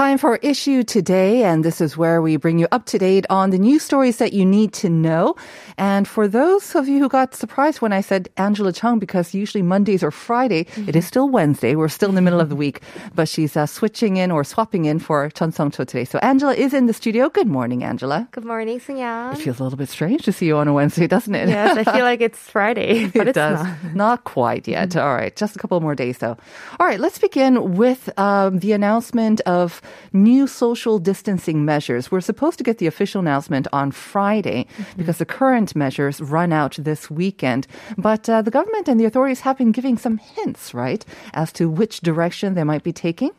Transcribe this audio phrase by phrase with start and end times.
[0.00, 3.50] Time for Issue Today, and this is where we bring you up to date on
[3.50, 5.36] the news stories that you need to know.
[5.76, 9.60] And for those of you who got surprised when I said Angela Chung, because usually
[9.60, 11.74] Mondays or Friday, it is still Wednesday.
[11.74, 12.80] We're still in the middle of the week,
[13.14, 16.06] but she's uh, switching in or swapping in for Chun Song Cho today.
[16.06, 17.28] So Angela is in the studio.
[17.28, 18.26] Good morning, Angela.
[18.32, 19.34] Good morning, Sunyan.
[19.34, 21.50] It feels a little bit strange to see you on a Wednesday, doesn't it?
[21.50, 23.62] Yes, I feel like it's Friday, but it it's does.
[23.62, 23.94] not.
[23.94, 24.96] Not quite yet.
[24.96, 25.36] All right.
[25.36, 26.38] Just a couple more days, though.
[26.78, 26.98] All right.
[26.98, 32.10] Let's begin with um, the announcement of new social distancing measures.
[32.10, 36.76] We're supposed to get the official announcement on Friday because the current measures run out
[36.78, 37.66] this weekend.
[37.96, 41.68] But uh, the government and the authorities have been giving some hints, right, as to
[41.68, 43.30] which direction they might be taking.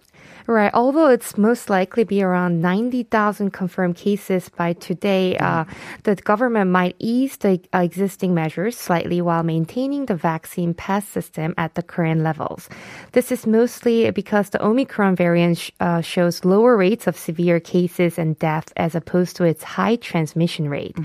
[0.47, 0.71] Right.
[0.73, 5.65] Although it's most likely be around 90,000 confirmed cases by today, uh,
[6.03, 11.53] the government might ease the uh, existing measures slightly while maintaining the vaccine pass system
[11.57, 12.69] at the current levels.
[13.11, 18.17] This is mostly because the Omicron variant sh- uh, shows lower rates of severe cases
[18.17, 20.95] and death as opposed to its high transmission rate.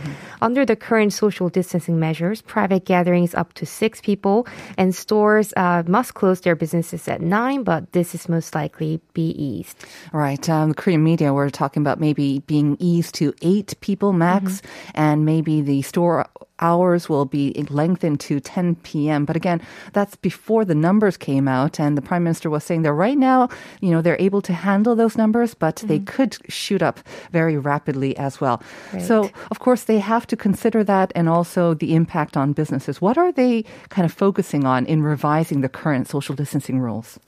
[0.40, 4.46] Under the current social distancing measures, private gatherings up to six people
[4.78, 9.25] and stores uh, must close their businesses at nine, but this is most likely be
[9.30, 9.76] eased.
[10.12, 10.48] Right.
[10.48, 14.62] Um, the Korean media were talking about maybe being eased to eight people max,
[14.94, 16.26] and maybe the store
[16.60, 19.24] hours will be lengthened to 10 p.m.
[19.24, 19.60] But again,
[19.92, 23.48] that's before the numbers came out, and the prime minister was saying that right now,
[23.80, 27.00] you know, they're able to handle those numbers, but they could shoot up
[27.32, 28.62] very rapidly as well.
[29.00, 33.00] So, of course, they have to consider that and also the impact on businesses.
[33.00, 37.18] What are they kind of focusing on in revising the current social distancing rules?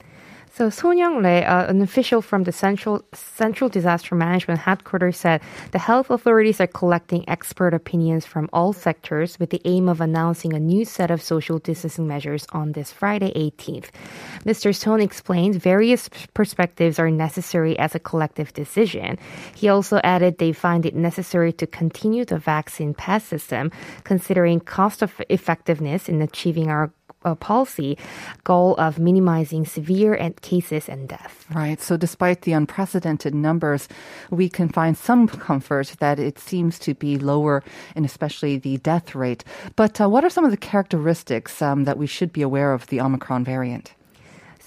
[0.58, 5.78] So Son Young-rae, uh, an official from the Central Central Disaster Management Headquarters, said the
[5.78, 10.58] health authorities are collecting expert opinions from all sectors with the aim of announcing a
[10.58, 13.90] new set of social distancing measures on this Friday, 18th.
[14.44, 14.74] Mr.
[14.74, 19.16] Son explained various perspectives are necessary as a collective decision.
[19.54, 23.70] He also added they find it necessary to continue the vaccine pass system,
[24.02, 26.90] considering cost of effectiveness in achieving our
[27.34, 27.98] policy
[28.44, 31.46] goal of minimizing severe and cases and death.
[31.54, 31.80] Right.
[31.80, 33.88] So, despite the unprecedented numbers,
[34.30, 37.62] we can find some comfort that it seems to be lower
[37.94, 39.44] and especially the death rate.
[39.76, 42.86] But uh, what are some of the characteristics um, that we should be aware of
[42.86, 43.92] the Omicron variant?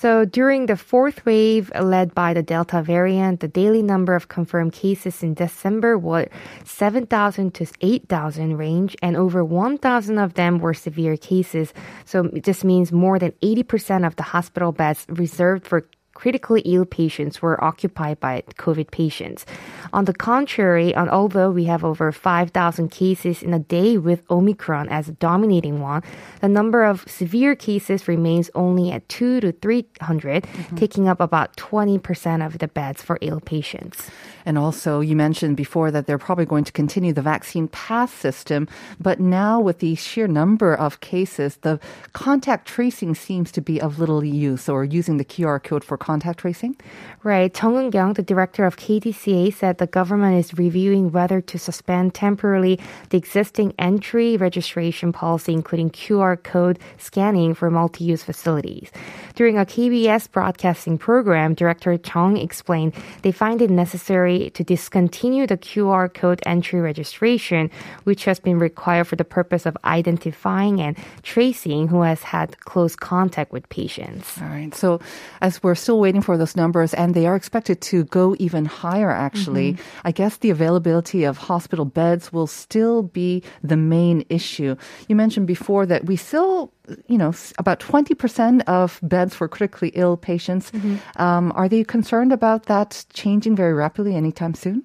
[0.02, 4.74] So during the fourth wave led by the Delta variant, the daily number of confirmed
[4.74, 6.26] cases in December was
[6.64, 11.72] 7,000 to 8,000 range and over 1,000 of them were severe cases.
[12.06, 15.86] So this means more than 80% of the hospital beds reserved for
[16.22, 19.44] critically ill patients were occupied by COVID patients.
[19.92, 24.88] On the contrary, and although we have over 5,000 cases in a day with Omicron
[24.90, 26.04] as a dominating one,
[26.42, 30.76] the number of severe cases remains only at 2 to 300, mm-hmm.
[30.76, 34.12] taking up about 20% of the beds for ill patients.
[34.46, 38.68] And also, you mentioned before that they're probably going to continue the vaccine pass system.
[39.00, 41.80] But now, with the sheer number of cases, the
[42.14, 46.11] contact tracing seems to be of little use or using the QR code for contact
[46.20, 46.76] tracing.
[47.24, 47.54] Right.
[47.54, 52.80] Chung Eun-kyung, the director of KDCA, said the government is reviewing whether to suspend temporarily
[53.10, 58.92] the existing entry registration policy, including QR code scanning for multi-use facilities.
[59.36, 65.58] During a KBS broadcasting program, Director Chung explained they find it necessary to discontinue the
[65.58, 67.70] QR code entry registration,
[68.04, 72.96] which has been required for the purpose of identifying and tracing who has had close
[72.96, 74.42] contact with patients.
[74.42, 74.74] All right.
[74.74, 75.00] So,
[75.42, 79.10] as we're still waiting for those numbers, and they are expected to go even higher,
[79.12, 84.76] actually, I guess the availability of hospital beds will still be the main issue.
[85.08, 86.72] You mentioned before that we still,
[87.08, 90.72] you know, about 20% of beds for critically ill patients.
[91.18, 94.84] Um, are they concerned about that changing very rapidly anytime soon?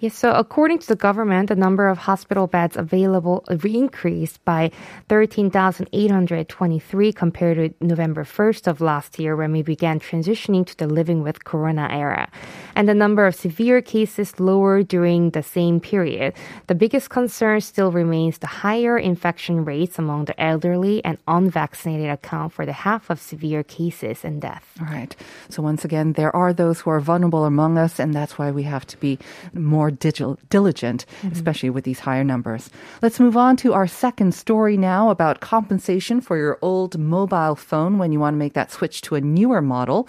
[0.00, 4.70] Yes, so according to the government, the number of hospital beds available increased by
[5.08, 11.22] 13,823 compared to November 1st of last year when we began transitioning to the living
[11.22, 12.28] with corona era.
[12.74, 16.34] And the number of severe cases lowered during the same period.
[16.66, 22.52] The biggest concern still remains the higher infection rates among the elderly and unvaccinated account
[22.52, 24.72] for the half of severe cases and death.
[24.80, 25.14] All right.
[25.48, 28.64] So once again, there are those who are vulnerable among us, and that's why we
[28.64, 29.18] have to be
[29.52, 32.70] more digil- diligent, especially with these higher numbers.
[33.02, 37.98] Let's move on to our second story now about compensation for your old mobile phone
[37.98, 40.08] when you want to make that switch to a newer model.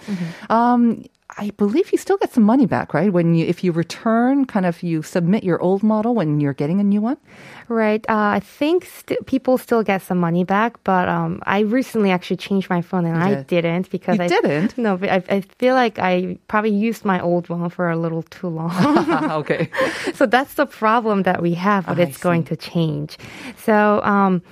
[0.50, 1.04] Um,
[1.38, 3.12] I believe you still get some money back, right?
[3.12, 6.78] When you, if you return, kind of you submit your old model when you're getting
[6.80, 7.16] a new one.
[7.68, 8.04] Right.
[8.08, 12.36] Uh, I think st- people still get some money back, but um, I recently actually
[12.36, 13.46] changed my phone and I did.
[13.48, 14.78] didn't because You I didn't?
[14.86, 18.22] No, but I, I feel like I probably used my old one for a little
[18.22, 18.70] too long.
[19.32, 19.68] okay.
[20.14, 23.18] so that's the problem that we have, but it's going to change.
[23.64, 24.42] So um,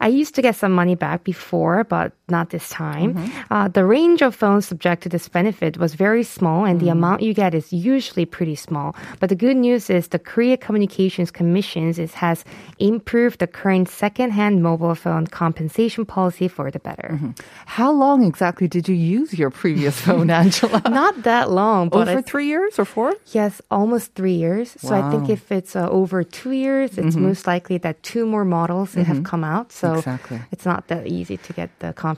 [0.00, 3.14] I used to get some money back before, but not this time.
[3.14, 3.52] Mm-hmm.
[3.52, 6.92] Uh, the range of phones subject to this benefit was very small, and the mm.
[6.92, 8.96] amount you get is usually pretty small.
[9.20, 12.44] But the good news is the Korea Communications Commission has
[12.78, 17.10] improved the current second-hand mobile phone compensation policy for the better.
[17.12, 17.30] Mm-hmm.
[17.66, 20.82] How long exactly did you use your previous phone, Angela?
[20.88, 23.14] Not that long, but Over three years or four?
[23.32, 24.76] Yes, almost three years.
[24.78, 27.26] So I think if it's uh, over two years, it's mm-hmm.
[27.26, 29.72] most likely that two more models have come out.
[29.72, 30.40] So Exactly.
[30.50, 32.13] it's not that easy to get the compensation.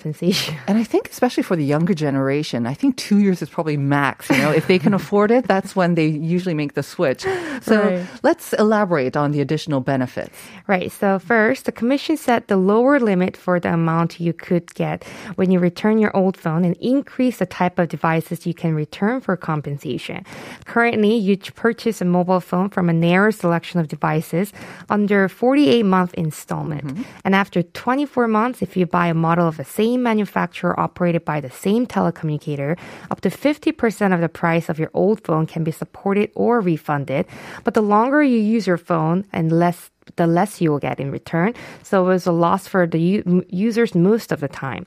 [0.68, 4.28] And I think, especially for the younger generation, I think two years is probably max.
[4.30, 7.22] You know, if they can afford it, that's when they usually make the switch.
[7.62, 8.06] So Right.
[8.22, 10.36] let's elaborate on the additional benefits.
[10.66, 10.90] Right.
[10.90, 15.04] So first, the commission set the lower limit for the amount you could get
[15.36, 19.20] when you return your old phone and increase the type of devices you can return
[19.20, 20.24] for compensation.
[20.64, 24.52] Currently, you purchase a mobile phone from a narrow selection of devices
[24.90, 26.84] under 48 month installment.
[26.86, 27.02] Mm-hmm.
[27.24, 31.40] And after 24 months, if you buy a model of the same manufacturer operated by
[31.40, 32.78] the same telecommunicator,
[33.10, 37.26] up to 50% of the price of your old phone can be supported or refunded.
[37.62, 41.10] But the longer you use your phone and less the less you will get in
[41.10, 41.52] return.
[41.82, 44.86] So it was a loss for the u- users most of the time.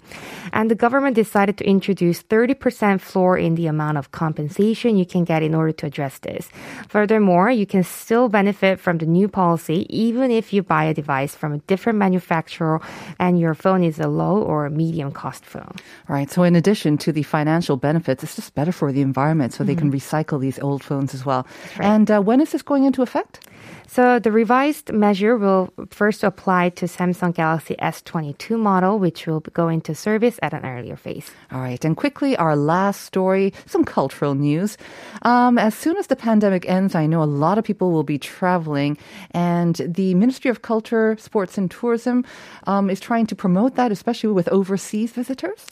[0.53, 5.25] And the government decided to introduce 30% floor in the amount of compensation you can
[5.25, 6.49] get in order to address this.
[6.87, 11.35] Furthermore, you can still benefit from the new policy even if you buy a device
[11.35, 12.79] from a different manufacturer
[13.19, 15.75] and your phone is a low or medium cost phone.
[16.07, 16.29] All right.
[16.31, 19.75] So in addition to the financial benefits, it's just better for the environment so they
[19.75, 21.45] can recycle these old phones as well.
[21.79, 23.45] And uh, when is this going into effect?
[23.87, 29.67] So the revised measure will first apply to Samsung Galaxy S22 model, which will go
[29.67, 31.31] into service at an earlier phase.
[31.51, 31.83] All right.
[31.83, 34.77] And quickly, our last story, some cultural news.
[35.23, 38.19] Um, as soon as the pandemic ends, I know a lot of people will be
[38.19, 38.99] traveling,
[39.31, 42.23] and the Ministry of Culture, Sports and Tourism
[42.67, 45.65] um, is trying to promote that, especially with overseas visitors.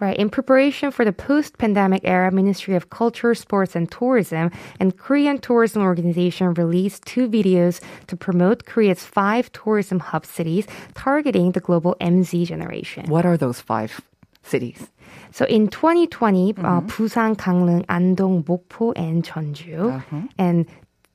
[0.00, 0.16] Right.
[0.16, 5.82] In preparation for the post-pandemic era, Ministry of Culture, Sports and Tourism and Korean Tourism
[5.82, 10.64] Organization released two videos to promote Korea's five tourism hub cities
[10.94, 13.06] targeting the global MZ generation.
[13.10, 14.00] What are those five
[14.44, 14.86] cities?
[15.32, 20.66] So in 2020, uh, Busan, Gangneung, Andong, Mokpo, and Jeonju, and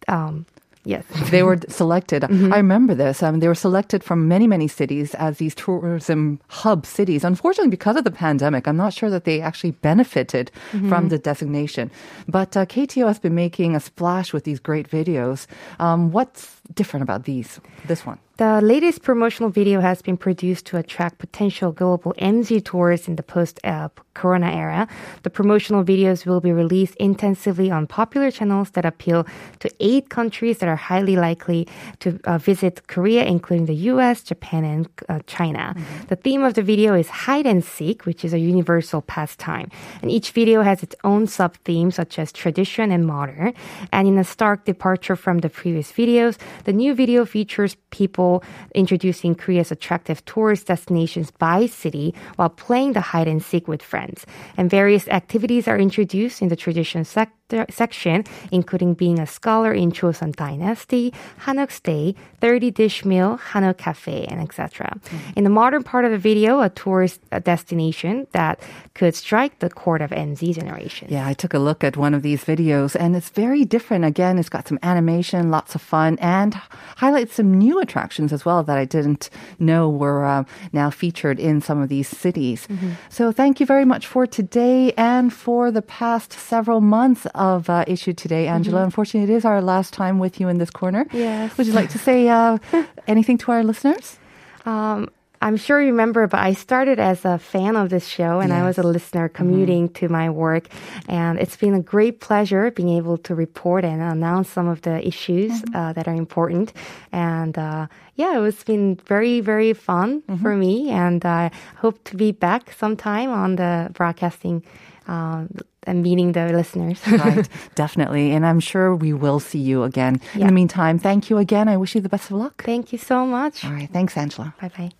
[0.09, 0.45] um,
[0.83, 2.25] yes, They were selected.
[2.25, 3.23] I remember this.
[3.23, 7.23] Um, they were selected from many, many cities as these tourism hub cities.
[7.23, 10.51] Unfortunately, because of the pandemic, I'm not sure that they actually benefited
[10.89, 11.91] from the designation.
[12.27, 15.47] But uh, KTO has been making a splash with these great videos.
[15.79, 17.59] Um, what's different about these?
[17.85, 18.19] This one.
[18.37, 23.21] The latest promotional video has been produced to attract potential global MZ tourists in the
[23.21, 24.87] post uh, corona era.
[25.21, 29.27] The promotional videos will be released intensively on popular channels that appeal
[29.59, 31.67] to eight countries that are highly likely
[31.99, 35.75] to uh, visit Korea, including the US, Japan, and uh, China.
[36.07, 39.69] The theme of the video is hide and seek, which is a universal pastime.
[40.01, 43.53] And each video has its own sub theme, such as tradition and modern.
[43.91, 48.43] And in a stark departure from the previous videos, the new video features people
[48.73, 54.25] introducing Korea's attractive tourist destinations by city while playing the hide and seek with friends.
[54.57, 59.91] And various activities are introduced in the tradition sector, section, including being a scholar in
[59.91, 64.99] Joseon Dynasty, Hanok Stay, 30 dish meal, Hanok Cafe, and etc.
[65.35, 68.59] In the modern part of the video, a tourist destination that
[68.93, 71.07] could strike the chord of MZ generation.
[71.09, 74.05] Yeah, I took a look at one of these videos and it's very different.
[74.05, 76.53] Again, it's got some animation, lots of fun, and
[76.97, 79.29] highlights some new attractions as well that I didn't
[79.59, 82.67] know were uh, now featured in some of these cities.
[83.09, 87.83] So thank you very much for today and for the past several months of uh,
[87.87, 88.83] issue today, Angela.
[88.83, 91.05] Unfortunately, it is our last time with you in this corner.
[91.11, 91.57] Yes.
[91.57, 92.57] Would you like to say uh,
[93.07, 94.17] anything to our listeners?
[94.65, 95.09] Um,
[95.41, 98.63] I'm sure you remember, but I started as a fan of this show and I
[98.63, 100.69] was a listener commuting to my work.
[101.09, 105.05] And it's been a great pleasure being able to report and announce some of the
[105.05, 106.71] issues uh, that are important.
[107.11, 110.91] And uh, yeah, it's been very, very fun for me.
[110.91, 114.63] And I hope to be back sometime on the broadcasting
[115.07, 115.49] um,
[115.87, 116.99] and meeting the listeners.
[117.07, 118.31] right, definitely.
[118.31, 120.21] And I'm sure we will see you again.
[120.35, 121.67] In the meantime, thank you again.
[121.67, 122.63] I wish you the best of luck.
[122.63, 123.63] Thank you so much.
[123.65, 123.89] All right.
[123.89, 124.53] Thanks, Angela.
[124.61, 124.91] Bye bye.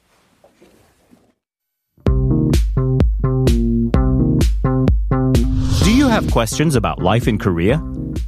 [5.84, 7.82] Do you have questions about life in Korea?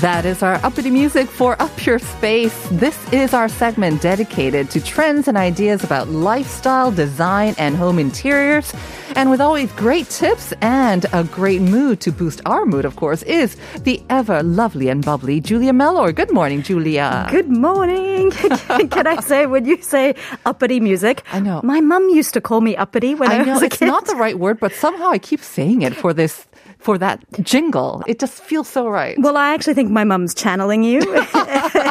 [0.00, 2.68] That is our uppity music for Up Your Space.
[2.70, 8.72] This is our segment dedicated to trends and ideas about lifestyle, design, and home interiors.
[9.16, 13.24] And with always great tips and a great mood to boost our mood, of course,
[13.24, 16.12] is the ever lovely and bubbly Julia Mellor.
[16.12, 17.26] Good morning, Julia.
[17.28, 18.30] Good morning.
[18.90, 20.14] Can I say when you say
[20.46, 21.24] uppity music?
[21.32, 21.60] I know.
[21.64, 23.86] My mum used to call me uppity when I, I know was a it's kid.
[23.86, 26.46] not the right word, but somehow I keep saying it for this
[26.78, 28.02] for that jingle.
[28.06, 29.18] It just feels so right.
[29.18, 31.00] well, I actually think my mum's channeling you.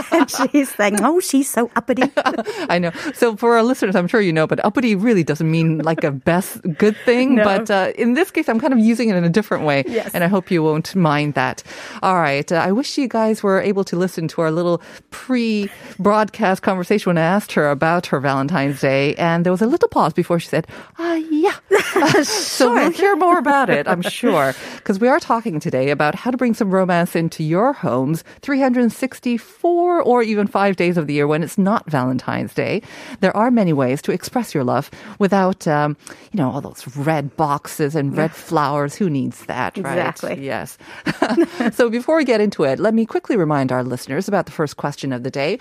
[0.12, 2.04] and she's saying, oh, she's so uppity.
[2.70, 2.92] I know.
[3.14, 6.12] So for our listeners, I'm sure you know, but uppity really doesn't mean like a
[6.12, 7.36] best good thing.
[7.36, 7.44] No.
[7.44, 9.84] But uh, in this case, I'm kind of using it in a different way.
[9.88, 10.14] Yes.
[10.14, 11.64] And I hope you won't mind that.
[12.02, 12.50] All right.
[12.52, 17.18] Uh, I wish you guys were able to listen to our little pre-broadcast conversation when
[17.18, 19.16] I asked her about her Valentine's Day.
[19.16, 21.56] And there was a little pause before she said, ah, yeah.
[22.24, 24.54] so we'll hear more about it, I'm sure.
[24.76, 29.97] Because we are talking today about how to bring some romance into your homes 364
[30.02, 32.82] or even five days of the year when it's not Valentine's Day.
[33.20, 34.90] There are many ways to express your love
[35.20, 35.98] without, um,
[36.32, 38.96] you know, all those red boxes and red flowers.
[38.96, 39.98] Who needs that, right?
[39.98, 40.46] Exactly.
[40.46, 40.78] Yes.
[41.74, 44.78] so before we get into it, let me quickly remind our listeners about the first
[44.78, 45.60] question of the day.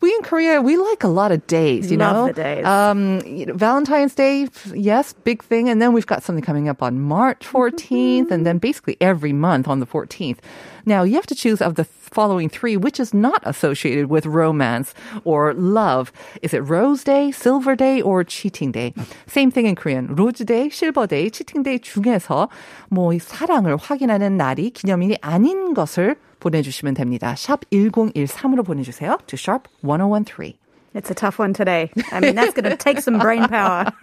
[0.00, 2.26] We in Korea, we like a lot of days, you Love know?
[2.28, 2.64] the days.
[2.64, 5.68] Um, you know, Valentine's Day, yes, big thing.
[5.68, 9.68] And then we've got something coming up on March 14th and then basically every month
[9.68, 10.38] on the 14th.
[10.87, 14.93] Now you have to choose of the following three, which is not associated with romance
[15.23, 16.11] or love.
[16.41, 18.93] Is it Rose Day, Silver Day, or Cheating Day?
[19.27, 20.15] Same thing in Korean.
[20.15, 22.49] Rose Day, Silver Day, Cheating Day 중에서
[22.89, 27.35] 뭐이 사랑을 확인하는 날이 기념일이 아닌 것을 보내주시면 됩니다.
[27.35, 29.17] 샵 1013으로 보내주세요.
[29.27, 30.53] To sharp 1013.
[30.98, 31.92] It's a tough one today.
[32.10, 33.92] I mean, that's going to take some brain power.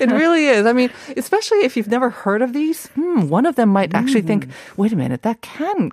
[0.00, 0.66] It really is.
[0.66, 4.22] I mean, especially if you've never heard of these, hmm, one of them might actually
[4.22, 5.92] think, wait a minute, that can.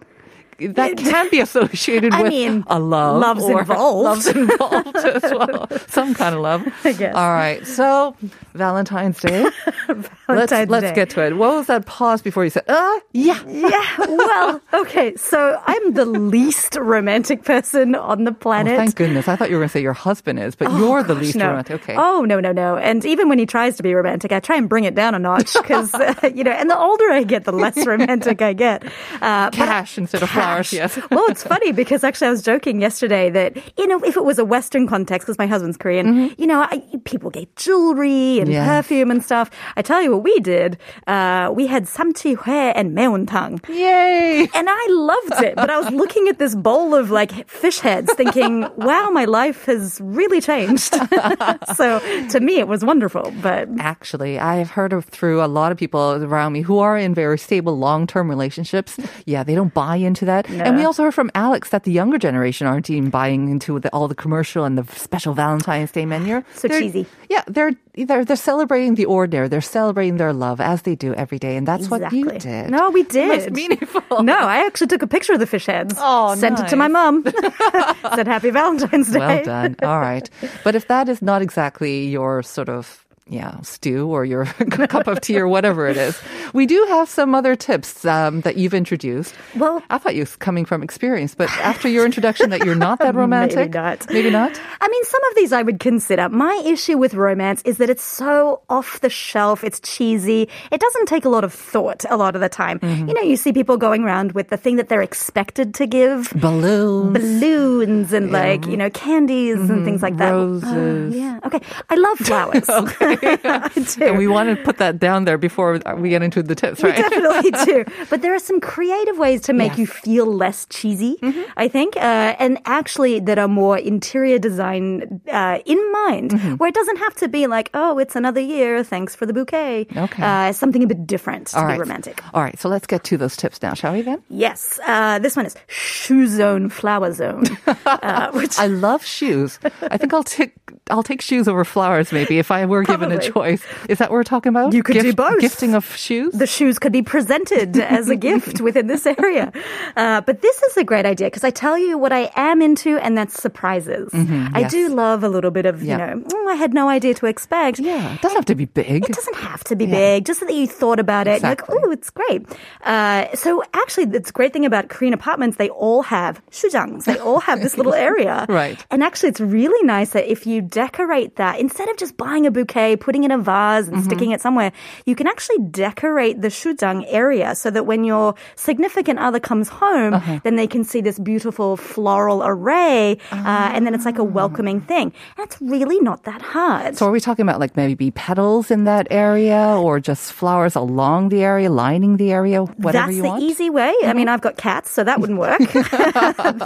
[0.60, 3.22] That can be associated with mean, a love.
[3.22, 4.04] love's or involved.
[4.04, 5.68] Love's involved as well.
[5.88, 6.68] Some kind of love.
[6.84, 7.16] I guess.
[7.16, 7.66] All right.
[7.66, 8.16] So,
[8.54, 9.44] Valentine's Day.
[9.88, 11.38] let's Valentine's let's get to it.
[11.38, 13.42] What was that pause before you said, uh, yeah.
[13.48, 13.96] yeah.
[14.00, 15.16] Well, okay.
[15.16, 18.78] So I'm the least romantic person on the Oh, planet.
[18.78, 19.28] thank goodness.
[19.28, 21.24] I thought you were going to say your husband is, but Oh, you're the gosh,
[21.24, 21.48] least no.
[21.48, 21.82] romantic.
[21.82, 21.96] Okay.
[21.98, 22.78] Oh no no no!
[22.78, 25.20] And even when he tries to be romantic, I try and bring it down a
[25.20, 26.52] notch because uh, you know.
[26.52, 28.84] And the older I get, the less romantic I get.
[29.22, 30.98] Uh, Cash instead of flowers, Yes.
[31.12, 34.40] well, it's funny because actually I was joking yesterday that you know if it was
[34.40, 38.54] a Western context, because my husband's Korean, you know, I, people get jewelry and Mm-hmm.
[38.54, 38.68] Yes.
[38.68, 39.52] perfume and stuff.
[39.78, 40.78] I tell you what we did.
[41.06, 43.60] Uh, we had samchi hue and meontang.
[43.70, 44.48] Yay.
[44.56, 48.12] And I loved it, but I was looking at this bowl of like fish heads
[48.16, 50.96] thinking, wow, my life has really changed.
[51.76, 55.78] so to me, it was wonderful, but Actually, I've heard of through a lot of
[55.78, 58.98] people around me who are in very stable long-term relationships.
[59.26, 60.39] Yeah, they don't buy into that.
[60.48, 63.90] And we also heard from Alex that the younger generation aren't even buying into the,
[63.92, 66.44] all the commercial and the special Valentine's Day menu.
[66.54, 67.06] So They're- cheesy.
[67.30, 69.48] Yeah, they're they're they're celebrating the ordinary.
[69.50, 72.70] They're celebrating their love as they do every day, and that's what you did.
[72.70, 73.44] No, we did.
[73.44, 73.54] did.
[73.54, 74.24] meaningful.
[74.24, 75.94] no, I actually took a picture of the fish heads.
[75.98, 77.24] Oh, sent it to my mom.
[78.16, 79.20] Said Happy Valentine's Day.
[79.20, 79.76] Well done.
[79.84, 80.30] All right.
[80.64, 84.46] But if that is not exactly your sort of yeah, stew or your
[84.90, 86.20] cup of tea or whatever it is.
[86.54, 89.34] we do have some other tips um, that you've introduced.
[89.56, 93.00] Well- I thought you was coming from experience, but after your introduction, that you're not
[93.00, 93.58] that romantic.
[93.58, 94.10] Maybe not.
[94.10, 94.60] Maybe not.
[94.82, 96.30] I mean, some of these I would consider.
[96.30, 99.64] My issue with romance is that it's so off the shelf.
[99.64, 100.48] It's cheesy.
[100.72, 102.80] It doesn't take a lot of thought a lot of the time.
[102.80, 103.08] Mm-hmm.
[103.08, 106.32] You know, you see people going around with the thing that they're expected to give.
[106.36, 107.14] Balloons.
[107.14, 110.34] Balloons and like, you know, candies and things like that.
[110.34, 110.66] Mm-hmm.
[110.66, 111.14] Roses.
[111.14, 111.40] Oh, yeah.
[111.46, 111.60] Okay.
[111.90, 112.70] I love flowers.
[113.44, 114.04] I do.
[114.06, 116.90] And we want to put that down there before we get into the tips, We
[116.90, 116.98] right?
[116.98, 117.86] definitely do.
[118.10, 119.80] But there are some creative ways to make Yes.
[119.80, 121.42] you feel less cheesy, Mm-hmm.
[121.58, 126.56] I think, uh, and actually that are more interior design uh, in mind, Mm-hmm.
[126.56, 129.88] where it doesn't have to be like, oh, it's another year, thanks for the bouquet.
[129.96, 130.24] Okay.
[130.24, 131.80] Uh, something a bit different to All be right.
[131.80, 132.24] romantic.
[132.34, 134.22] All right, so let's get to those tips now, shall we then?
[134.30, 137.44] Yes, uh, this one is shoe zone, flower zone,
[137.86, 139.60] uh, which I love shoes.
[139.82, 140.54] I think I'll take
[140.90, 143.62] I'll take shoes over flowers maybe if I were given a choice.
[143.88, 144.74] Is that what we're talking about?
[144.74, 145.40] You could do both.
[145.40, 146.34] Gifting of shoes?
[146.34, 149.52] the shoes could be presented as a gift within this area.
[149.96, 152.98] Uh, but this is a great idea because I tell you what I am into,
[152.98, 154.10] and that's surprises.
[154.14, 154.58] I Mm-hmm.
[154.58, 154.72] yes.
[154.72, 155.98] do love a little bit of, you Yeah.
[155.98, 157.80] know, "Mm, I had no idea to expect.
[157.80, 159.06] yeah, it doesn't have to be big.
[159.06, 161.42] It doesn't have to be big, just that you thought about it.
[161.44, 162.46] Like, oh, it's great.
[162.84, 165.58] Uh, so actually, it's great thing about Korean apartments.
[165.58, 167.06] They all have shujangs.
[167.06, 168.46] They all have this little area.
[168.50, 168.84] Right.
[168.92, 172.52] And actually, it's really nice that if you decorate that, instead of just buying a
[172.58, 174.72] bouquet, putting in a vase and sticking it somewhere,
[175.10, 180.14] you can actually decorate the shujang area so that when your significant other comes home,
[180.46, 183.18] then they can see this beautiful floral array.
[183.32, 185.08] Uh, and then it's like a welcoming thing.
[185.36, 186.96] And it's really not that hard.
[186.98, 190.76] So are we talking about like maybe be petals in that area or just flowers
[190.76, 193.44] along the area, lining the area, whatever That's you the want?
[193.44, 193.94] easy way.
[194.06, 195.60] I mean, I've got cats, so that wouldn't work.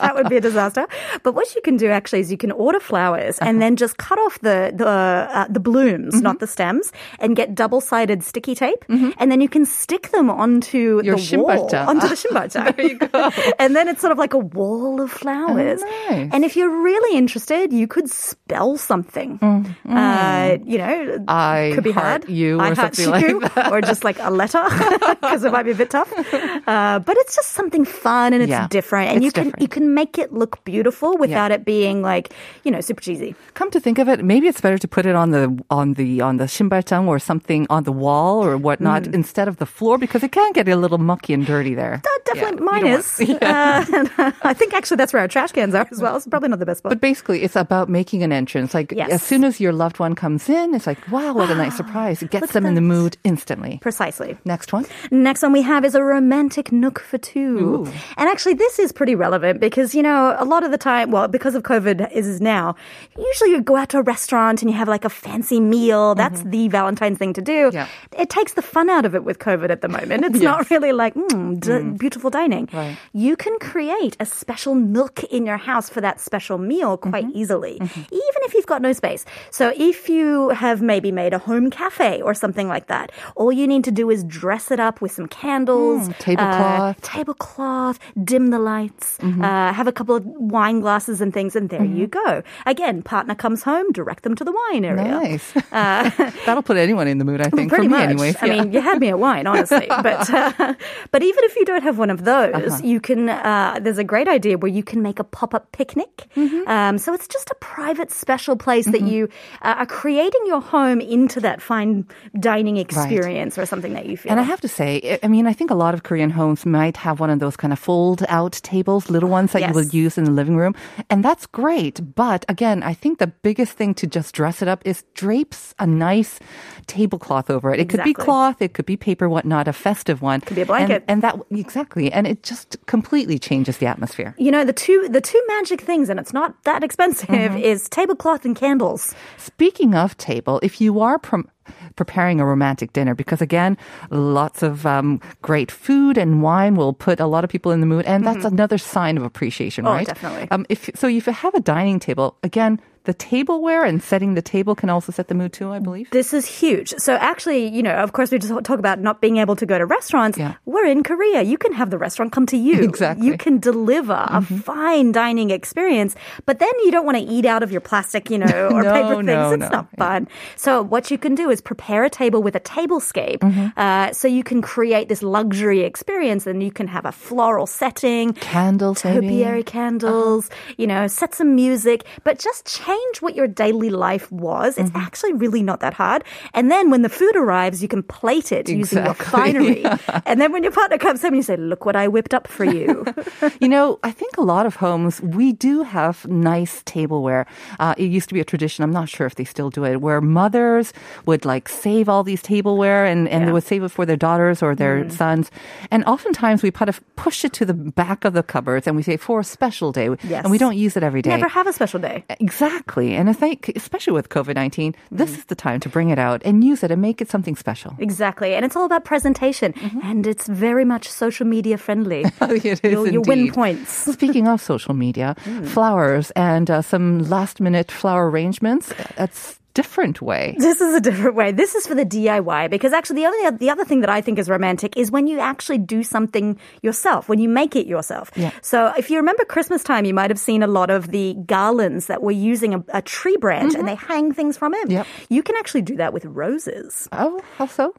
[0.03, 0.85] that would be a disaster.
[1.23, 3.49] But what you can do actually is you can order flowers Uh-huh.
[3.49, 6.23] and then just cut off the the uh, the blooms, Mm-hmm.
[6.29, 6.91] not the stems,
[7.23, 8.83] and get double sided sticky tape,
[9.19, 12.75] and then you can stick them onto Your the wall, onto the shinbaljang.
[12.75, 13.31] there you go.
[13.63, 15.81] and then it's sort of like a wall of flowers.
[15.83, 16.29] Oh, nice.
[16.33, 19.39] And if you're really interested, you could spell something.
[19.87, 22.27] Uh, you know, I could be hard.
[22.29, 23.41] you I or something like you,
[23.71, 24.63] or just like a letter
[25.21, 26.11] because it might be a bit tough.
[26.13, 29.61] Uh, but it's just something fun and it's Yeah, different, and you can different.
[29.61, 32.33] you can make it look beautiful without it being like
[32.63, 33.35] you know super cheesy.
[33.53, 36.09] Come to think of it, maybe it's better to put it on the on the
[36.21, 39.13] on the shinbaljang or something on the wall or whatnot Mm.
[39.19, 41.95] instead of the floor because it can get a little mucky and dirty there.
[42.05, 43.07] Uh, definitely, Yeah, mine is.
[43.53, 44.07] Uh, and
[44.51, 46.15] I think actually that's where our trash cans are as well.
[46.15, 46.91] It's probably not the best spot.
[46.95, 48.73] But basically, it's about making an entrance.
[48.73, 49.09] Like Yes.
[49.11, 52.23] as soon as your loved one comes in, it's like, wow, what a nice surprise!
[52.23, 53.79] It gets them in the mood instantly.
[53.81, 54.37] Precisely.
[54.45, 54.85] Next one.
[55.11, 57.85] Next one we have is a romantic nook for two.
[58.17, 61.27] And actually, this is pretty relevant because, you know, a lot of the time, well,
[61.27, 62.75] because of COVID is now,
[63.17, 66.13] usually you go out to a restaurant and you have like a fancy meal.
[66.13, 66.51] That's mm-hmm.
[66.51, 67.71] the Valentine's thing to do.
[67.73, 67.87] Yeah.
[68.17, 70.25] It takes the fun out of it with COVID at the moment.
[70.25, 71.93] It's not really like, mm, d- mm-hmm.
[71.95, 72.69] beautiful dining.
[72.71, 72.97] Right.
[73.13, 77.37] You can create a special nook in your house for that special meal quite mm-hmm.
[77.37, 79.25] easily, even if you've got no space.
[79.49, 83.67] So if you have maybe made a home cafe or something like that, all you
[83.67, 86.79] need to do is dress it up with some candles, mm, tablecloth.
[86.79, 91.69] uh, tablecloth, dim the lights, uh, have a couple of wine glasses and things, and
[91.69, 92.43] there you go.
[92.65, 95.03] Again, partner comes home, direct them to the wine area.
[95.03, 95.53] Nice.
[95.71, 97.69] That'll put anyone in the mood, I think.
[97.69, 98.09] Pretty for me, much.
[98.09, 98.35] anyways.
[98.41, 99.85] I mean, you had me at wine, honestly.
[99.89, 100.73] but uh,
[101.11, 102.81] but even if you don't have one of those, Uh-huh.
[102.83, 103.29] you can.
[103.29, 106.27] Uh, there's a great idea where you can make a pop up picnic.
[106.35, 106.67] Mm-hmm.
[106.69, 109.29] Um, so it's just a private, special place that you
[109.61, 112.05] uh, are creating your home into that fine
[112.39, 114.31] dining experience or something that you feel.
[114.31, 116.97] And I have to say, I- mean, I think a lot of Korean homes might
[116.97, 120.17] have one of those kind of fold out tables, little ones that you would use
[120.17, 120.75] in the living room.
[121.09, 121.99] And that's great.
[122.15, 125.85] But again, I think the biggest thing to just dress it up is drapes a
[125.85, 126.39] nice
[126.87, 127.79] tablecloth over it.
[127.79, 130.41] It could be cloth, it could be paper, whatnot, a festive one.
[130.41, 131.03] Could be a blanket.
[131.07, 132.11] And, and that, exactly.
[132.11, 134.33] And it just completely changes the atmosphere.
[134.39, 137.57] you know the two the two magic things, and it's not that expensive, Mm-hmm.
[137.57, 139.13] is tablecloth and candles.
[139.37, 141.49] Speaking of table, if you are prom-
[141.95, 143.77] preparing a romantic dinner, because again,
[144.09, 147.85] lots of um, great food and wine will put a lot of people in the
[147.93, 150.07] mood, and that's another sign of appreciation, Oh, right?
[150.07, 150.47] definitely.
[150.51, 154.41] Um, if so, if you have a dining table, again, the tableware and setting the
[154.41, 155.71] table can also set the mood too.
[155.71, 156.09] I believe.
[156.11, 156.93] This is huge.
[156.97, 159.77] So actually, you know, of course, we just talk about not being able to go
[159.77, 160.37] to restaurants.
[160.37, 160.55] Yeah.
[160.65, 161.41] We're in Korea.
[161.41, 162.81] You can have the restaurant come to you.
[162.93, 163.25] Exactly.
[163.27, 164.57] You can deliver a Mm-hmm.
[164.57, 168.37] fine dining experience, but then you don't want to eat out of your plastic, you
[168.37, 169.25] know, or No, paper things.
[169.25, 169.69] no, it's no.
[169.69, 170.27] not fun.
[170.55, 173.67] So what you can do is prepare a table with a tablescape, Mm-hmm.
[173.79, 178.33] uh, so you can create this luxury experience, and you can have a floral setting,
[178.33, 179.27] Candles, maybe?
[179.27, 184.77] topiary candles, you know, set some music, but just change what your daily life was.
[184.77, 186.23] It's actually really not that hard.
[186.53, 189.83] And then when the food arrives, you can plate it using your Exactly.
[189.83, 189.85] finery.
[190.25, 192.65] And then when your partner comes home, you say, "Look what I whipped up for
[192.65, 193.05] you."
[193.61, 197.45] you know, I think a lot of homes, we do have nice tableware.
[197.79, 200.01] Uh, it used to be a tradition, I'm not sure if they still do it,
[200.01, 200.93] where mothers
[201.25, 204.61] would like save all these tableware and, and they would save it for their daughters
[204.63, 205.51] or their sons.
[205.91, 209.03] And oftentimes we put a, push it to the back of the cupboards and we
[209.03, 210.09] say for a special day.
[210.23, 210.43] Yes.
[210.43, 211.29] And we don't use it every day.
[211.31, 212.23] Never have a special day.
[212.39, 212.82] Exactly.
[213.15, 215.39] And I think, especially with COVID 19, this mm-hmm.
[215.39, 217.95] is the time to bring it out and use it and make it something special.
[217.99, 218.55] Exactly.
[218.55, 219.73] And it's all about presentation.
[219.73, 219.99] Mm-hmm.
[220.03, 222.25] And it's very much social media friendly.
[222.41, 223.91] Oh, it is you'll win points.
[224.13, 225.63] Speaking of social media, hmm.
[225.65, 230.55] flowers and uh, some last minute flower arrangements, uh, that's different way.
[230.57, 231.51] This is a different way.
[231.51, 234.39] This is for the DIY because actually the other the other thing that I think
[234.39, 238.31] is romantic is when you actually do something yourself, when you make it yourself.
[238.35, 238.51] Yeah.
[238.61, 242.07] So if you remember Christmas time, you might have seen a lot of the garlands
[242.07, 243.87] that were using a, a tree branch and mm-hmm.
[243.87, 244.89] they hang things from it.
[244.89, 245.07] Yep.
[245.29, 247.07] You can actually do that with roses.
[247.11, 247.93] Oh, how so?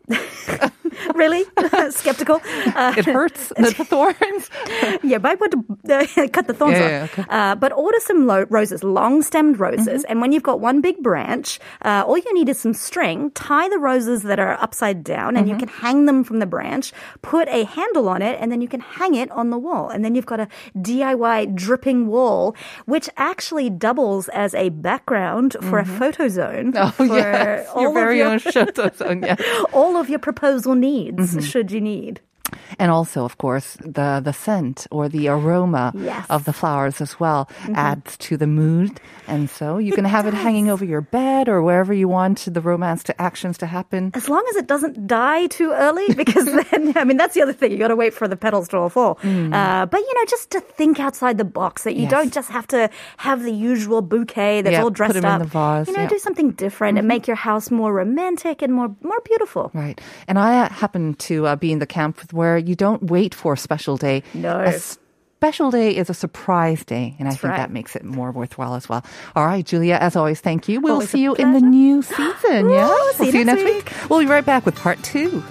[1.15, 1.45] really?
[2.03, 2.41] Skeptical?
[2.75, 4.51] Uh, It hurts the thorns.
[5.03, 6.91] yeah, to uh, cut the thorns Yeah, off.
[6.91, 7.25] yeah, okay.
[7.29, 10.03] uh, but order some lo- roses, long stemmed roses.
[10.03, 10.11] Mm-hmm.
[10.11, 13.31] And when you've got one big branch, uh, all you need is some string.
[13.33, 15.67] Tie the roses that are upside down, and you Mm-hmm.
[15.67, 16.93] can hang them from the branch.
[17.23, 19.89] Put a handle on it, and then you can hang it on the wall.
[19.89, 22.55] And then you've got a DIY dripping wall,
[22.87, 26.73] which actually doubles as a background for a photo zone.
[26.77, 27.69] Oh, for yes.
[27.75, 29.41] all Your of very your, own photo zone, yes.
[29.73, 31.41] all of your proposal needs, Mm-hmm.
[31.41, 32.21] should you need.
[32.79, 36.27] And also, of course, the, the scent or the aroma Yes.
[36.31, 39.01] of the flowers as well adds to the mood.
[39.27, 42.61] And so you can have it hanging over your bed or wherever you want the
[42.61, 44.11] romance to actions to happen.
[44.15, 47.53] as long as it doesn't die too early, because then, I mean, that's the other
[47.53, 47.73] thing.
[47.73, 49.19] You got to wait for the petals to all fall.
[49.23, 52.11] Uh, but, you know, just to think outside the box that you Mm.
[52.11, 52.11] Yes.
[52.11, 55.39] don't just have to have the usual bouquet that's Yeah, all put dressed up.
[55.41, 56.01] the vase, you know.
[56.01, 56.09] Mm-hmm.
[56.09, 59.71] do something different and make your house more romantic and more, more beautiful.
[59.73, 59.99] Right.
[60.29, 63.53] And I uh, happen to uh, be in the camp where you don't wait for
[63.53, 64.23] a special day.
[64.35, 64.61] No.
[64.61, 67.15] A special day is a surprise day.
[67.19, 67.59] And I That's think right.
[67.59, 69.05] that makes it more worthwhile as well.
[69.37, 70.81] All right, Julia, as always, thank you.
[70.81, 72.71] We'll Always see you in the new season.
[72.71, 72.95] yeah.
[73.13, 73.93] see we'll you next week.
[74.09, 75.43] We'll be right back with part two.